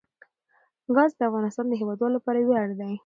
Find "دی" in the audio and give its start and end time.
2.79-2.93